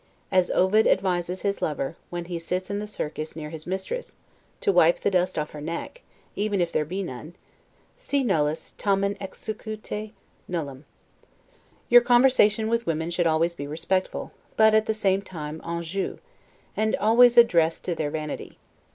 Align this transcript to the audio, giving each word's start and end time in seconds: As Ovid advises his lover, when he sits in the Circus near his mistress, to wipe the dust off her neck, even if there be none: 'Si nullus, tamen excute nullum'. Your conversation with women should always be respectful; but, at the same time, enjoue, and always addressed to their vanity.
As 0.31 0.49
Ovid 0.49 0.87
advises 0.87 1.43
his 1.43 1.61
lover, 1.61 1.95
when 2.09 2.25
he 2.25 2.39
sits 2.39 2.71
in 2.71 2.79
the 2.79 2.87
Circus 2.87 3.35
near 3.35 3.51
his 3.51 3.67
mistress, 3.67 4.15
to 4.59 4.71
wipe 4.71 5.01
the 5.01 5.11
dust 5.11 5.37
off 5.37 5.51
her 5.51 5.61
neck, 5.61 6.01
even 6.35 6.59
if 6.59 6.71
there 6.71 6.85
be 6.85 7.03
none: 7.03 7.35
'Si 7.97 8.23
nullus, 8.23 8.73
tamen 8.79 9.15
excute 9.21 10.11
nullum'. 10.47 10.85
Your 11.87 12.01
conversation 12.01 12.67
with 12.67 12.87
women 12.87 13.11
should 13.11 13.27
always 13.27 13.53
be 13.53 13.67
respectful; 13.67 14.31
but, 14.57 14.73
at 14.73 14.87
the 14.87 14.95
same 14.95 15.21
time, 15.21 15.61
enjoue, 15.63 16.17
and 16.75 16.95
always 16.95 17.37
addressed 17.37 17.85
to 17.85 17.93
their 17.93 18.09
vanity. 18.09 18.57